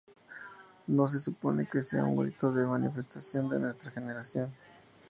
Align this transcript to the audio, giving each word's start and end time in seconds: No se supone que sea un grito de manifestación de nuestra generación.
No 0.87 1.05
se 1.07 1.19
supone 1.19 1.67
que 1.67 1.83
sea 1.83 2.05
un 2.05 2.17
grito 2.17 2.51
de 2.51 2.65
manifestación 2.65 3.47
de 3.49 3.59
nuestra 3.59 3.91
generación. 3.91 4.51